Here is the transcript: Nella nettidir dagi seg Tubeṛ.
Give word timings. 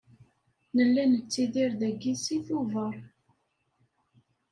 Nella 0.75 1.03
nettidir 1.05 1.71
dagi 1.79 2.13
seg 2.23 2.41
Tubeṛ. 2.47 2.95